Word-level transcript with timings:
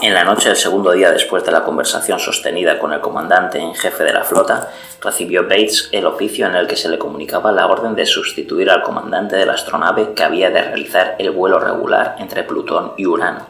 En 0.00 0.14
la 0.14 0.22
noche 0.22 0.48
del 0.48 0.56
segundo 0.56 0.92
día 0.92 1.10
después 1.10 1.42
de 1.44 1.50
la 1.50 1.64
conversación 1.64 2.20
sostenida 2.20 2.78
con 2.78 2.92
el 2.92 3.00
comandante 3.00 3.58
en 3.58 3.74
jefe 3.74 4.04
de 4.04 4.12
la 4.12 4.22
flota, 4.22 4.70
recibió 5.00 5.42
Bates 5.42 5.88
el 5.90 6.06
oficio 6.06 6.46
en 6.46 6.54
el 6.54 6.68
que 6.68 6.76
se 6.76 6.88
le 6.88 7.00
comunicaba 7.00 7.50
la 7.50 7.66
orden 7.66 7.96
de 7.96 8.06
sustituir 8.06 8.70
al 8.70 8.84
comandante 8.84 9.34
de 9.34 9.44
la 9.44 9.54
astronave 9.54 10.12
que 10.14 10.22
había 10.22 10.50
de 10.50 10.62
realizar 10.62 11.16
el 11.18 11.32
vuelo 11.32 11.58
regular 11.58 12.14
entre 12.20 12.44
Plutón 12.44 12.92
y 12.96 13.06
Urano. 13.06 13.46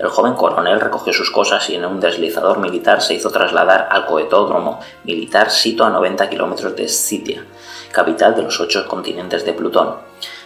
El 0.00 0.08
joven 0.08 0.34
coronel 0.34 0.80
recogió 0.80 1.12
sus 1.12 1.30
cosas 1.30 1.70
y 1.70 1.76
en 1.76 1.84
un 1.84 2.00
deslizador 2.00 2.58
militar 2.58 3.00
se 3.00 3.14
hizo 3.14 3.30
trasladar 3.30 3.86
al 3.88 4.06
cohetódromo 4.06 4.80
militar 5.04 5.52
sito 5.52 5.84
a 5.84 5.90
90 5.90 6.28
kilómetros 6.28 6.74
de 6.74 6.88
Scythia, 6.88 7.44
capital 7.92 8.34
de 8.34 8.42
los 8.42 8.58
ocho 8.58 8.88
continentes 8.88 9.44
de 9.44 9.52
Plutón. 9.52 9.94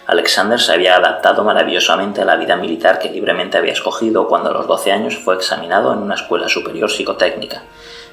Alexander 0.07 0.59
se 0.59 0.73
había 0.73 0.95
adaptado 0.95 1.43
maravillosamente 1.43 2.21
a 2.21 2.25
la 2.25 2.35
vida 2.35 2.55
militar 2.55 2.99
que 2.99 3.09
libremente 3.09 3.57
había 3.57 3.73
escogido 3.73 4.27
cuando 4.27 4.49
a 4.49 4.53
los 4.53 4.67
12 4.67 4.91
años 4.91 5.17
fue 5.17 5.35
examinado 5.35 5.93
en 5.93 5.99
una 5.99 6.15
escuela 6.15 6.49
superior 6.49 6.89
psicotécnica. 6.89 7.63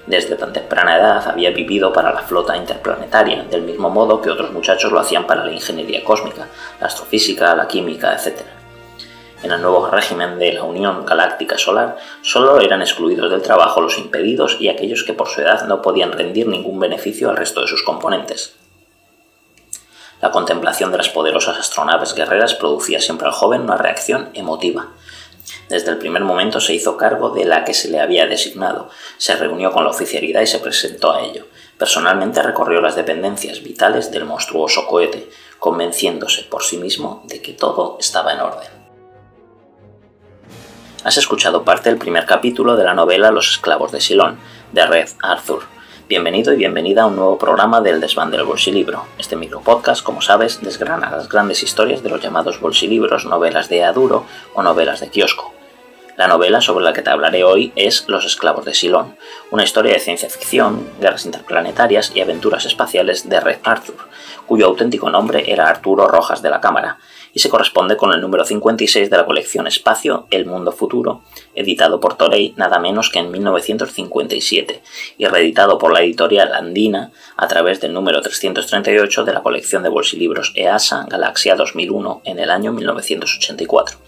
Desde 0.06 0.36
tan 0.36 0.52
temprana 0.52 0.96
edad 0.96 1.28
había 1.28 1.50
vivido 1.50 1.92
para 1.92 2.12
la 2.12 2.20
flota 2.20 2.56
interplanetaria, 2.56 3.44
del 3.44 3.62
mismo 3.62 3.90
modo 3.90 4.22
que 4.22 4.30
otros 4.30 4.52
muchachos 4.52 4.92
lo 4.92 5.00
hacían 5.00 5.26
para 5.26 5.44
la 5.44 5.52
ingeniería 5.52 6.04
cósmica, 6.04 6.46
la 6.80 6.86
astrofísica, 6.86 7.54
la 7.54 7.68
química, 7.68 8.14
etc. 8.14 8.40
En 9.42 9.52
el 9.52 9.62
nuevo 9.62 9.86
régimen 9.88 10.38
de 10.38 10.52
la 10.54 10.64
Unión 10.64 11.04
Galáctica 11.06 11.58
Solar, 11.58 11.96
solo 12.22 12.60
eran 12.60 12.80
excluidos 12.80 13.30
del 13.30 13.42
trabajo 13.42 13.80
los 13.80 13.98
impedidos 13.98 14.56
y 14.60 14.68
aquellos 14.68 15.04
que 15.04 15.12
por 15.12 15.28
su 15.28 15.42
edad 15.42 15.66
no 15.66 15.80
podían 15.80 16.12
rendir 16.12 16.48
ningún 16.48 16.80
beneficio 16.80 17.30
al 17.30 17.36
resto 17.36 17.60
de 17.60 17.68
sus 17.68 17.82
componentes. 17.82 18.56
La 20.20 20.32
contemplación 20.32 20.90
de 20.90 20.98
las 20.98 21.08
poderosas 21.10 21.58
astronaves 21.58 22.14
guerreras 22.14 22.54
producía 22.54 23.00
siempre 23.00 23.28
al 23.28 23.32
joven 23.32 23.62
una 23.62 23.76
reacción 23.76 24.30
emotiva. 24.34 24.88
Desde 25.68 25.90
el 25.90 25.98
primer 25.98 26.24
momento 26.24 26.60
se 26.60 26.74
hizo 26.74 26.96
cargo 26.96 27.30
de 27.30 27.44
la 27.44 27.64
que 27.64 27.74
se 27.74 27.88
le 27.88 28.00
había 28.00 28.26
designado, 28.26 28.90
se 29.16 29.36
reunió 29.36 29.70
con 29.70 29.84
la 29.84 29.90
oficialidad 29.90 30.40
y 30.40 30.46
se 30.46 30.58
presentó 30.58 31.12
a 31.12 31.22
ello. 31.22 31.46
Personalmente 31.78 32.42
recorrió 32.42 32.80
las 32.80 32.96
dependencias 32.96 33.62
vitales 33.62 34.10
del 34.10 34.24
monstruoso 34.24 34.86
cohete, 34.86 35.28
convenciéndose 35.58 36.42
por 36.44 36.64
sí 36.64 36.78
mismo 36.78 37.22
de 37.26 37.40
que 37.40 37.52
todo 37.52 37.96
estaba 38.00 38.32
en 38.32 38.40
orden. 38.40 38.78
Has 41.04 41.16
escuchado 41.16 41.64
parte 41.64 41.90
del 41.90 41.98
primer 41.98 42.26
capítulo 42.26 42.76
de 42.76 42.84
la 42.84 42.94
novela 42.94 43.30
Los 43.30 43.52
esclavos 43.52 43.92
de 43.92 44.00
Silón, 44.00 44.38
de 44.72 44.84
Red 44.84 45.08
Arthur, 45.22 45.62
Bienvenido 46.08 46.54
y 46.54 46.56
bienvenida 46.56 47.02
a 47.02 47.06
un 47.06 47.16
nuevo 47.16 47.36
programa 47.36 47.82
del 47.82 48.00
Desván 48.00 48.30
del 48.30 48.44
Bolsilibro. 48.44 49.04
Este 49.18 49.36
micropodcast, 49.36 50.02
como 50.02 50.22
sabes, 50.22 50.62
desgrana 50.62 51.10
las 51.10 51.28
grandes 51.28 51.62
historias 51.62 52.02
de 52.02 52.08
los 52.08 52.22
llamados 52.22 52.60
bolsilibros, 52.62 53.26
novelas 53.26 53.68
de 53.68 53.84
Aduro 53.84 54.24
o 54.54 54.62
novelas 54.62 55.00
de 55.00 55.10
kiosco. 55.10 55.52
La 56.16 56.26
novela 56.26 56.62
sobre 56.62 56.82
la 56.82 56.94
que 56.94 57.02
te 57.02 57.10
hablaré 57.10 57.44
hoy 57.44 57.74
es 57.76 58.08
Los 58.08 58.24
esclavos 58.24 58.64
de 58.64 58.72
Silón, 58.72 59.18
una 59.50 59.64
historia 59.64 59.92
de 59.92 60.00
ciencia 60.00 60.30
ficción, 60.30 60.88
guerras 60.98 61.26
interplanetarias 61.26 62.12
y 62.14 62.22
aventuras 62.22 62.64
espaciales 62.64 63.28
de 63.28 63.40
Red 63.40 63.58
Arthur, 63.64 64.08
cuyo 64.46 64.64
auténtico 64.64 65.10
nombre 65.10 65.52
era 65.52 65.68
Arturo 65.68 66.08
Rojas 66.08 66.40
de 66.40 66.48
la 66.48 66.62
Cámara, 66.62 66.96
y 67.32 67.40
se 67.40 67.48
corresponde 67.48 67.96
con 67.96 68.12
el 68.12 68.20
número 68.20 68.44
56 68.44 69.10
de 69.10 69.16
la 69.16 69.24
colección 69.24 69.66
Espacio, 69.66 70.26
El 70.30 70.46
Mundo 70.46 70.72
Futuro, 70.72 71.22
editado 71.54 72.00
por 72.00 72.16
Torey 72.16 72.54
nada 72.56 72.78
menos 72.78 73.10
que 73.10 73.18
en 73.18 73.30
1957 73.30 74.82
y 75.18 75.26
reeditado 75.26 75.78
por 75.78 75.92
la 75.92 76.02
editorial 76.02 76.52
Andina 76.54 77.10
a 77.36 77.48
través 77.48 77.80
del 77.80 77.92
número 77.92 78.20
338 78.20 79.24
de 79.24 79.32
la 79.32 79.42
colección 79.42 79.82
de 79.82 79.88
bolsilibros 79.88 80.52
EASA 80.54 81.06
Galaxia 81.08 81.56
2001 81.56 82.22
en 82.24 82.38
el 82.38 82.50
año 82.50 82.72
1984. 82.72 83.98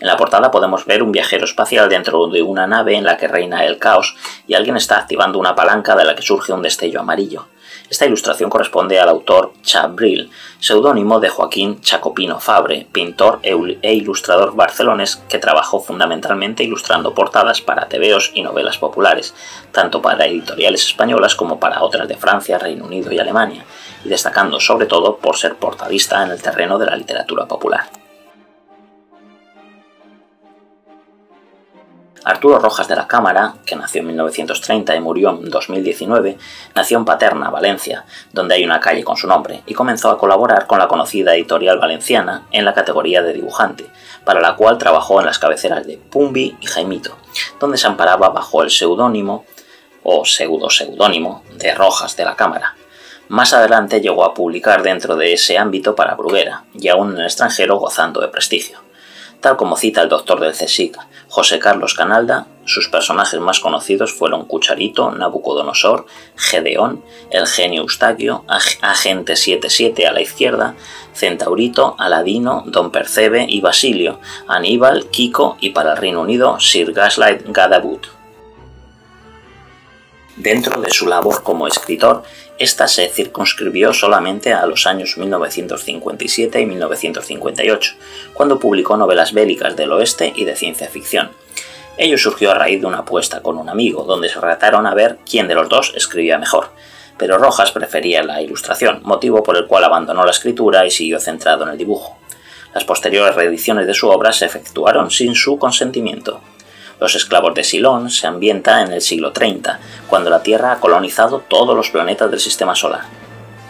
En 0.00 0.06
la 0.06 0.16
portada 0.16 0.50
podemos 0.50 0.86
ver 0.86 1.02
un 1.02 1.12
viajero 1.12 1.44
espacial 1.44 1.90
dentro 1.90 2.26
de 2.28 2.42
una 2.42 2.66
nave 2.66 2.96
en 2.96 3.04
la 3.04 3.18
que 3.18 3.28
reina 3.28 3.66
el 3.66 3.78
caos 3.78 4.16
y 4.46 4.54
alguien 4.54 4.78
está 4.78 4.96
activando 4.96 5.38
una 5.38 5.54
palanca 5.54 5.94
de 5.94 6.04
la 6.04 6.14
que 6.14 6.22
surge 6.22 6.54
un 6.54 6.62
destello 6.62 7.00
amarillo. 7.00 7.48
Esta 7.90 8.06
ilustración 8.06 8.50
corresponde 8.50 9.00
al 9.00 9.08
autor 9.08 9.52
Chabril, 9.62 10.30
seudónimo 10.60 11.18
de 11.18 11.28
Joaquín 11.28 11.80
Chacopino 11.80 12.38
Fabre, 12.38 12.86
pintor 12.92 13.40
e 13.42 13.92
ilustrador 13.94 14.54
barcelones 14.54 15.16
que 15.28 15.40
trabajó 15.40 15.80
fundamentalmente 15.80 16.62
ilustrando 16.62 17.14
portadas 17.14 17.60
para 17.60 17.88
tebeos 17.88 18.30
y 18.32 18.42
novelas 18.42 18.78
populares, 18.78 19.34
tanto 19.72 20.00
para 20.00 20.26
editoriales 20.26 20.86
españolas 20.86 21.34
como 21.34 21.58
para 21.58 21.82
otras 21.82 22.06
de 22.06 22.16
Francia, 22.16 22.58
Reino 22.58 22.84
Unido 22.84 23.10
y 23.10 23.18
Alemania, 23.18 23.64
y 24.04 24.08
destacando 24.08 24.60
sobre 24.60 24.86
todo 24.86 25.16
por 25.16 25.36
ser 25.36 25.56
portadista 25.56 26.22
en 26.22 26.30
el 26.30 26.40
terreno 26.40 26.78
de 26.78 26.86
la 26.86 26.94
literatura 26.94 27.46
popular. 27.46 27.99
Arturo 32.24 32.58
Rojas 32.58 32.86
de 32.86 32.96
la 32.96 33.06
Cámara, 33.06 33.54
que 33.64 33.76
nació 33.76 34.00
en 34.00 34.08
1930 34.08 34.94
y 34.94 35.00
murió 35.00 35.30
en 35.30 35.48
2019, 35.48 36.36
nació 36.74 36.98
en 36.98 37.04
Paterna, 37.04 37.50
Valencia, 37.50 38.04
donde 38.32 38.56
hay 38.56 38.64
una 38.64 38.80
calle 38.80 39.02
con 39.04 39.16
su 39.16 39.26
nombre, 39.26 39.62
y 39.66 39.74
comenzó 39.74 40.10
a 40.10 40.18
colaborar 40.18 40.66
con 40.66 40.78
la 40.78 40.88
conocida 40.88 41.34
editorial 41.34 41.78
valenciana 41.78 42.46
en 42.52 42.64
la 42.64 42.74
categoría 42.74 43.22
de 43.22 43.32
dibujante, 43.32 43.86
para 44.24 44.40
la 44.40 44.54
cual 44.54 44.76
trabajó 44.76 45.20
en 45.20 45.26
las 45.26 45.38
cabeceras 45.38 45.86
de 45.86 45.96
Pumbi 45.96 46.56
y 46.60 46.66
Jaimito, 46.66 47.16
donde 47.58 47.78
se 47.78 47.86
amparaba 47.86 48.28
bajo 48.28 48.62
el 48.62 48.70
seudónimo 48.70 49.46
o 50.02 50.24
pseudo-seudónimo 50.24 51.42
de 51.56 51.74
Rojas 51.74 52.16
de 52.16 52.24
la 52.24 52.36
Cámara. 52.36 52.76
Más 53.28 53.54
adelante 53.54 54.00
llegó 54.00 54.24
a 54.24 54.34
publicar 54.34 54.82
dentro 54.82 55.16
de 55.16 55.32
ese 55.32 55.56
ámbito 55.56 55.94
para 55.94 56.16
Bruguera, 56.16 56.64
y 56.74 56.88
aún 56.88 57.12
en 57.12 57.20
el 57.20 57.26
extranjero 57.26 57.78
gozando 57.78 58.20
de 58.20 58.28
prestigio. 58.28 58.89
Tal 59.40 59.56
como 59.56 59.76
cita 59.76 60.02
el 60.02 60.08
doctor 60.08 60.38
del 60.38 60.52
CSIC, 60.52 60.98
José 61.28 61.58
Carlos 61.58 61.94
Canalda, 61.94 62.46
sus 62.66 62.88
personajes 62.88 63.40
más 63.40 63.58
conocidos 63.58 64.12
fueron 64.12 64.44
Cucharito, 64.44 65.12
Nabucodonosor, 65.12 66.06
Gedeón, 66.36 67.02
el 67.30 67.46
genio 67.46 67.82
Eustaquio, 67.82 68.44
Agente 68.46 69.36
77 69.36 70.06
a 70.06 70.12
la 70.12 70.20
izquierda, 70.20 70.74
Centaurito, 71.14 71.96
Aladino, 71.98 72.64
Don 72.66 72.90
Percebe 72.90 73.46
y 73.48 73.60
Basilio, 73.60 74.20
Aníbal, 74.46 75.06
Kiko 75.06 75.56
y 75.60 75.70
para 75.70 75.92
el 75.92 75.98
Reino 75.98 76.20
Unido 76.20 76.60
Sir 76.60 76.92
Gaslight 76.92 77.42
Gadabut. 77.48 78.19
Dentro 80.42 80.80
de 80.80 80.90
su 80.90 81.06
labor 81.06 81.42
como 81.42 81.66
escritor, 81.66 82.22
esta 82.56 82.88
se 82.88 83.10
circunscribió 83.10 83.92
solamente 83.92 84.54
a 84.54 84.64
los 84.64 84.86
años 84.86 85.18
1957 85.18 86.58
y 86.58 86.64
1958, 86.64 87.94
cuando 88.32 88.58
publicó 88.58 88.96
novelas 88.96 89.34
bélicas 89.34 89.76
del 89.76 89.92
oeste 89.92 90.32
y 90.34 90.46
de 90.46 90.56
ciencia 90.56 90.88
ficción. 90.88 91.30
Ello 91.98 92.16
surgió 92.16 92.52
a 92.52 92.54
raíz 92.54 92.80
de 92.80 92.86
una 92.86 93.00
apuesta 93.00 93.42
con 93.42 93.58
un 93.58 93.68
amigo, 93.68 94.04
donde 94.04 94.30
se 94.30 94.40
retaron 94.40 94.86
a 94.86 94.94
ver 94.94 95.18
quién 95.28 95.46
de 95.46 95.54
los 95.54 95.68
dos 95.68 95.92
escribía 95.94 96.38
mejor, 96.38 96.70
pero 97.18 97.36
Rojas 97.36 97.72
prefería 97.72 98.22
la 98.22 98.40
ilustración, 98.40 99.02
motivo 99.04 99.42
por 99.42 99.58
el 99.58 99.66
cual 99.66 99.84
abandonó 99.84 100.24
la 100.24 100.30
escritura 100.30 100.86
y 100.86 100.90
siguió 100.90 101.20
centrado 101.20 101.64
en 101.64 101.72
el 101.72 101.76
dibujo. 101.76 102.16
Las 102.72 102.84
posteriores 102.84 103.34
reediciones 103.34 103.86
de 103.86 103.92
su 103.92 104.08
obra 104.08 104.32
se 104.32 104.46
efectuaron 104.46 105.10
sin 105.10 105.34
su 105.34 105.58
consentimiento. 105.58 106.40
Los 107.00 107.14
esclavos 107.14 107.54
de 107.54 107.64
Silón 107.64 108.10
se 108.10 108.26
ambienta 108.26 108.82
en 108.82 108.92
el 108.92 109.00
siglo 109.00 109.32
30, 109.32 109.80
cuando 110.06 110.28
la 110.28 110.42
Tierra 110.42 110.72
ha 110.72 110.80
colonizado 110.80 111.42
todos 111.48 111.74
los 111.74 111.88
planetas 111.88 112.30
del 112.30 112.40
sistema 112.40 112.74
solar. 112.74 113.04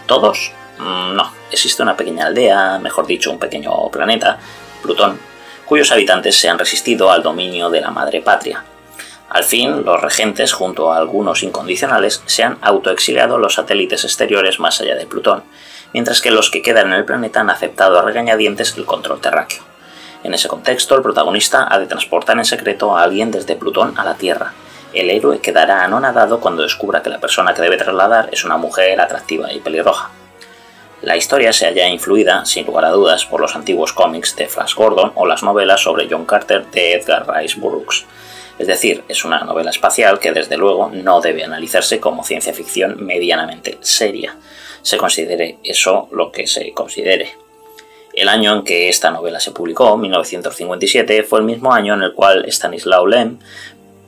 ¿Todos? 0.07 0.53
Mm, 0.79 1.15
no, 1.15 1.33
existe 1.53 1.83
una 1.83 1.97
pequeña 1.97 2.27
aldea, 2.27 2.81
mejor 2.81 3.07
dicho, 3.07 3.31
un 3.31 3.39
pequeño 3.39 3.89
planeta, 3.91 4.39
Plutón, 4.83 5.17
cuyos 5.65 5.93
habitantes 5.93 6.41
se 6.41 6.49
han 6.49 6.59
resistido 6.59 7.13
al 7.13 7.23
dominio 7.23 7.71
de 7.71 7.81
la 7.81 7.93
madre 7.93 8.21
patria. 8.21 8.65
Al 9.29 9.45
fin, 9.45 9.85
los 9.85 10.01
regentes, 10.01 10.53
junto 10.53 10.93
a 10.93 10.97
algunos 10.97 11.45
incondicionales, 11.45 12.25
se 12.27 12.43
han 12.43 12.59
autoexiliado 12.63 13.39
los 13.39 13.55
satélites 13.55 14.03
exteriores 14.03 14.59
más 14.59 14.81
allá 14.81 14.97
de 14.97 15.07
Plutón, 15.07 15.45
mientras 15.93 16.21
que 16.21 16.33
los 16.33 16.51
que 16.51 16.63
quedan 16.63 16.89
en 16.89 16.95
el 16.95 17.05
planeta 17.05 17.41
han 17.41 17.51
aceptado 17.51 17.97
a 17.97 18.03
regañadientes 18.03 18.77
el 18.77 18.87
control 18.87 19.21
terráqueo. 19.21 19.70
En 20.23 20.35
ese 20.35 20.49
contexto, 20.49 20.95
el 20.97 21.03
protagonista 21.03 21.67
ha 21.71 21.79
de 21.79 21.87
transportar 21.87 22.37
en 22.37 22.45
secreto 22.45 22.97
a 22.97 23.03
alguien 23.03 23.31
desde 23.31 23.57
Plutón 23.57 23.99
a 23.99 24.05
la 24.05 24.15
Tierra. 24.15 24.53
El 24.93 25.09
héroe 25.09 25.41
quedará 25.41 25.85
anonadado 25.85 26.41
cuando 26.41 26.63
descubra 26.63 27.03
que 27.03 27.11
la 27.11 27.21
persona 27.21 27.55
que 27.55 27.63
debe 27.63 27.77
trasladar 27.77 28.29
es 28.33 28.45
una 28.45 28.57
mujer 28.57 29.01
atractiva 29.01 29.53
y 29.53 29.61
pelirroja. 29.61 30.11
La 31.03 31.17
historia 31.17 31.53
se 31.55 31.65
halla 31.65 31.89
influida, 31.89 32.45
sin 32.45 32.67
lugar 32.67 32.85
a 32.85 32.91
dudas, 32.91 33.25
por 33.25 33.41
los 33.41 33.57
antiguos 33.57 33.95
cómics 33.95 34.37
de 34.37 34.49
Flash 34.49 34.75
Gordon 34.75 35.13
o 35.15 35.27
las 35.27 35.43
novelas 35.43 35.81
sobre 35.81 36.07
John 36.11 36.27
Carter 36.27 36.67
de 36.67 36.93
Edgar 36.93 37.27
Rice 37.27 37.59
Burroughs. 37.59 38.05
Es 38.59 38.67
decir, 38.67 39.03
es 39.09 39.25
una 39.25 39.41
novela 39.41 39.71
espacial 39.71 40.19
que 40.19 40.33
desde 40.33 40.59
luego 40.59 40.91
no 40.93 41.23
debe 41.23 41.43
analizarse 41.43 41.99
como 41.99 42.23
ciencia 42.23 42.53
ficción 42.53 43.03
medianamente 43.07 43.79
seria. 43.81 44.37
Se 44.83 44.99
considere 44.99 45.59
eso 45.65 46.09
lo 46.13 46.31
que 46.31 46.47
se 46.47 46.73
considere. 46.75 47.33
El 48.13 48.29
año 48.29 48.55
en 48.55 48.65
que 48.65 48.89
esta 48.89 49.11
novela 49.11 49.41
se 49.41 49.53
publicó, 49.53 49.97
1957, 49.97 51.23
fue 51.23 51.39
el 51.39 51.45
mismo 51.45 51.73
año 51.73 51.95
en 51.95 52.03
el 52.03 52.13
cual 52.13 52.45
Stanislaw 52.49 53.07
Lem 53.07 53.39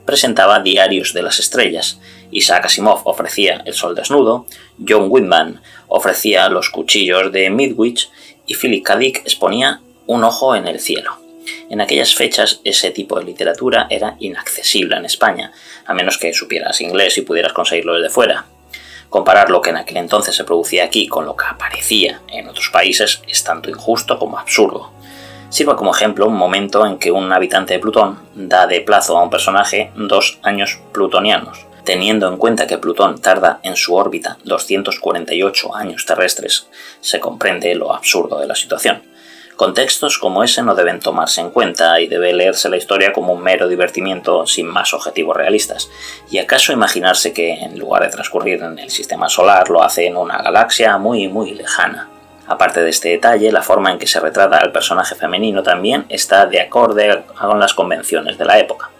presentaba 0.05 0.61
Diarios 0.61 1.13
de 1.15 1.23
las 1.23 1.39
Estrellas, 1.39 2.01
Isaac 2.33 2.67
Asimov 2.67 3.03
ofrecía 3.05 3.63
El 3.65 3.75
Sol 3.75 3.95
Desnudo, 3.95 4.47
John 4.87 5.07
Whitman 5.09 5.61
ofrecía 5.87 6.49
Los 6.49 6.71
Cuchillos 6.71 7.31
de 7.31 7.51
Midwich 7.51 8.11
y 8.47 8.55
Philip 8.55 8.85
K. 8.85 8.97
Dick 8.97 9.19
exponía 9.19 9.81
Un 10.07 10.25
Ojo 10.25 10.57
en 10.57 10.67
el 10.67 10.81
Cielo. 10.81 11.19
En 11.71 11.81
aquellas 11.81 12.15
fechas 12.15 12.61
ese 12.65 12.91
tipo 12.91 13.19
de 13.19 13.25
literatura 13.25 13.87
era 13.91 14.17
inaccesible 14.19 14.97
en 14.97 15.05
España, 15.05 15.53
a 15.87 15.95
menos 15.95 16.19
que 16.19 16.33
supieras 16.33 16.81
inglés 16.81 17.19
y 17.19 17.23
pudieras 17.23 17.53
conseguirlo 17.53 17.95
desde 17.95 18.11
fuera. 18.11 18.47
Comparar 19.13 19.51
lo 19.51 19.61
que 19.61 19.69
en 19.69 19.77
aquel 19.77 19.99
entonces 19.99 20.35
se 20.35 20.43
producía 20.43 20.85
aquí 20.85 21.07
con 21.07 21.27
lo 21.27 21.37
que 21.37 21.45
aparecía 21.45 22.23
en 22.29 22.49
otros 22.49 22.71
países 22.71 23.21
es 23.29 23.45
tanto 23.45 23.69
injusto 23.69 24.19
como 24.19 24.39
absurdo. 24.39 24.91
Sirva 25.51 25.77
como 25.77 25.95
ejemplo 25.95 26.27
un 26.27 26.35
momento 26.35 26.87
en 26.87 26.97
que 26.97 27.11
un 27.11 27.31
habitante 27.31 27.75
de 27.75 27.79
Plutón 27.79 28.19
da 28.35 28.67
de 28.67 28.81
plazo 28.81 29.19
a 29.19 29.23
un 29.23 29.29
personaje 29.29 29.93
dos 29.97 30.39
años 30.43 30.81
plutonianos. 30.93 31.67
Teniendo 31.85 32.27
en 32.27 32.39
cuenta 32.39 32.67
que 32.67 32.79
Plutón 32.79 33.21
tarda 33.21 33.61
en 33.63 33.77
su 33.77 33.95
órbita 33.95 34.39
248 34.45 35.77
años 35.77 36.07
terrestres, 36.07 36.69
se 37.03 37.21
comprende 37.21 37.75
lo 37.75 37.95
absurdo 37.95 38.41
de 38.41 38.47
la 38.47 38.55
situación. 38.55 39.03
Contextos 39.57 40.19
como 40.19 40.43
ese 40.43 40.63
no 40.63 40.75
deben 40.75 40.99
tomarse 40.99 41.41
en 41.41 41.51
cuenta 41.51 42.01
y 42.01 42.07
debe 42.07 42.33
leerse 42.33 42.69
la 42.69 42.77
historia 42.77 43.13
como 43.13 43.35
un 43.35 43.43
mero 43.43 43.69
divertimiento 43.69 44.47
sin 44.47 44.67
más 44.67 44.93
objetivos 44.95 45.37
realistas. 45.37 45.89
¿Y 46.31 46.39
acaso 46.39 46.73
imaginarse 46.73 47.33
que, 47.33 47.53
en 47.53 47.79
lugar 47.79 48.03
de 48.03 48.11
transcurrir 48.11 48.63
en 48.63 48.79
el 48.79 48.91
sistema 48.91 49.29
solar, 49.29 49.69
lo 49.69 49.83
hace 49.83 50.07
en 50.07 50.17
una 50.17 50.39
galaxia 50.39 50.97
muy 50.99 51.29
muy 51.29 51.55
lejana? 51.55 52.09
Aparte 52.47 52.83
de 52.83 52.91
este 52.91 53.11
detalle, 53.11 53.53
la 53.53 53.63
forma 53.63 53.93
en 53.93 53.99
que 53.99 54.07
se 54.07 54.21
retrata 54.21 54.59
al 54.59 54.73
personaje 54.73 55.15
femenino 55.15 55.63
también 55.63 56.07
está 56.09 56.47
de 56.47 56.61
acorde 56.61 57.23
con 57.39 57.61
las 57.61 57.73
convenciones 57.73 58.37
de 58.37 58.45
la 58.45 58.59
época. 58.59 58.91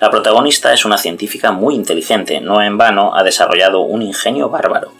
La 0.00 0.10
protagonista 0.10 0.72
es 0.72 0.84
una 0.84 0.98
científica 0.98 1.52
muy 1.52 1.74
inteligente, 1.74 2.40
no 2.40 2.62
en 2.62 2.76
vano 2.76 3.14
ha 3.14 3.22
desarrollado 3.22 3.80
un 3.80 4.02
ingenio 4.02 4.48
bárbaro. 4.48 4.92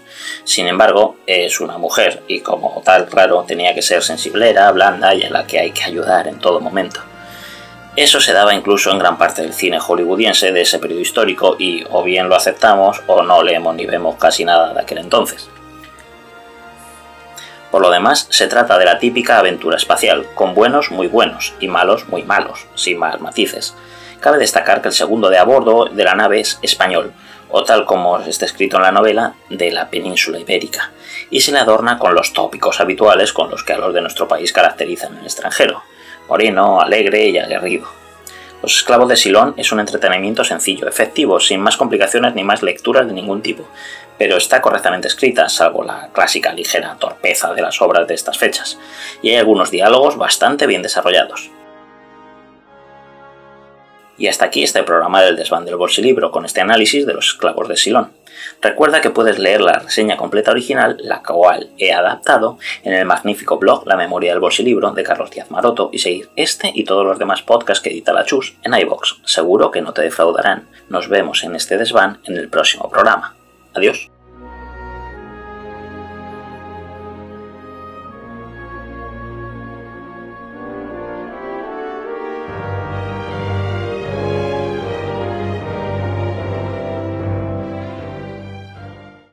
Sin 0.44 0.66
embargo, 0.66 1.16
es 1.26 1.60
una 1.60 1.78
mujer 1.78 2.22
y 2.28 2.40
como 2.40 2.82
tal, 2.84 3.06
claro, 3.06 3.44
tenía 3.46 3.74
que 3.74 3.82
ser 3.82 4.02
sensiblera, 4.02 4.70
blanda 4.72 5.14
y 5.14 5.24
a 5.24 5.30
la 5.30 5.46
que 5.46 5.58
hay 5.58 5.70
que 5.72 5.84
ayudar 5.84 6.28
en 6.28 6.38
todo 6.38 6.60
momento. 6.60 7.00
Eso 7.96 8.20
se 8.20 8.32
daba 8.32 8.54
incluso 8.54 8.92
en 8.92 8.98
gran 8.98 9.18
parte 9.18 9.42
del 9.42 9.52
cine 9.52 9.80
hollywoodiense 9.80 10.52
de 10.52 10.60
ese 10.60 10.78
periodo 10.78 11.00
histórico 11.00 11.56
y 11.58 11.84
o 11.90 12.04
bien 12.04 12.28
lo 12.28 12.36
aceptamos 12.36 13.02
o 13.08 13.22
no 13.22 13.42
leemos 13.42 13.74
ni 13.74 13.86
vemos 13.86 14.16
casi 14.16 14.44
nada 14.44 14.72
de 14.72 14.80
aquel 14.80 14.98
entonces. 14.98 15.48
Por 17.70 17.82
lo 17.82 17.90
demás, 17.90 18.26
se 18.30 18.46
trata 18.46 18.78
de 18.78 18.84
la 18.86 18.98
típica 18.98 19.38
aventura 19.38 19.76
espacial, 19.76 20.26
con 20.34 20.54
buenos 20.54 20.90
muy 20.90 21.06
buenos 21.06 21.54
y 21.60 21.68
malos 21.68 22.08
muy 22.08 22.22
malos, 22.22 22.66
sin 22.74 22.98
más 22.98 23.20
matices. 23.20 23.74
Cabe 24.20 24.38
destacar 24.38 24.80
que 24.80 24.88
el 24.88 24.94
segundo 24.94 25.28
de 25.28 25.38
a 25.38 25.44
bordo 25.44 25.86
de 25.86 26.04
la 26.04 26.14
nave 26.14 26.40
es 26.40 26.58
español, 26.62 27.12
o 27.50 27.64
tal 27.64 27.84
como 27.84 28.18
está 28.18 28.44
escrito 28.44 28.76
en 28.76 28.82
la 28.82 28.92
novela, 28.92 29.34
de 29.48 29.70
la 29.70 29.88
península 29.88 30.38
ibérica, 30.38 30.92
y 31.30 31.40
se 31.40 31.52
le 31.52 31.58
adorna 31.58 31.98
con 31.98 32.14
los 32.14 32.32
tópicos 32.32 32.80
habituales 32.80 33.32
con 33.32 33.50
los 33.50 33.62
que 33.62 33.72
a 33.72 33.78
los 33.78 33.94
de 33.94 34.00
nuestro 34.00 34.28
país 34.28 34.52
caracterizan 34.52 35.12
en 35.12 35.18
el 35.20 35.24
extranjero, 35.24 35.82
moreno, 36.28 36.80
alegre 36.80 37.26
y 37.28 37.38
aguerrido. 37.38 37.88
Los 38.60 38.76
esclavos 38.76 39.08
de 39.08 39.16
Silón 39.16 39.54
es 39.56 39.70
un 39.70 39.78
entretenimiento 39.78 40.42
sencillo, 40.42 40.88
efectivo, 40.88 41.38
sin 41.38 41.60
más 41.60 41.76
complicaciones 41.76 42.34
ni 42.34 42.42
más 42.42 42.62
lecturas 42.62 43.06
de 43.06 43.12
ningún 43.12 43.40
tipo, 43.40 43.68
pero 44.18 44.36
está 44.36 44.60
correctamente 44.60 45.06
escrita, 45.06 45.48
salvo 45.48 45.84
la 45.84 46.08
clásica 46.12 46.52
ligera 46.52 46.96
torpeza 46.98 47.54
de 47.54 47.62
las 47.62 47.80
obras 47.80 48.08
de 48.08 48.14
estas 48.14 48.36
fechas, 48.36 48.76
y 49.22 49.30
hay 49.30 49.36
algunos 49.36 49.70
diálogos 49.70 50.16
bastante 50.16 50.66
bien 50.66 50.82
desarrollados. 50.82 51.50
Y 54.18 54.26
hasta 54.26 54.46
aquí 54.46 54.62
este 54.62 54.82
programa 54.82 55.22
del 55.22 55.36
desván 55.36 55.64
del 55.64 55.76
bolsilibro 55.76 56.30
con 56.30 56.44
este 56.44 56.60
análisis 56.60 57.06
de 57.06 57.14
los 57.14 57.26
esclavos 57.26 57.68
de 57.68 57.76
Silón. 57.76 58.10
Recuerda 58.60 59.00
que 59.00 59.10
puedes 59.10 59.38
leer 59.38 59.60
la 59.60 59.78
reseña 59.78 60.16
completa 60.16 60.50
original, 60.50 60.96
la 61.00 61.22
cual 61.22 61.70
he 61.78 61.92
adaptado, 61.92 62.58
en 62.82 62.92
el 62.92 63.04
magnífico 63.04 63.58
blog 63.58 63.86
La 63.86 63.96
Memoria 63.96 64.32
del 64.32 64.40
Bolsilibro 64.40 64.90
de 64.92 65.04
Carlos 65.04 65.30
Díaz 65.30 65.50
Maroto 65.50 65.90
y 65.92 65.98
seguir 65.98 66.28
este 66.36 66.70
y 66.74 66.84
todos 66.84 67.06
los 67.06 67.18
demás 67.18 67.42
podcasts 67.42 67.82
que 67.82 67.90
edita 67.90 68.12
la 68.12 68.24
Chus 68.24 68.56
en 68.62 68.74
iBox. 68.74 69.18
Seguro 69.24 69.70
que 69.70 69.82
no 69.82 69.92
te 69.92 70.02
defraudarán. 70.02 70.68
Nos 70.88 71.08
vemos 71.08 71.44
en 71.44 71.54
este 71.54 71.78
desván 71.78 72.20
en 72.24 72.36
el 72.36 72.48
próximo 72.48 72.90
programa. 72.90 73.36
Adiós. 73.74 74.10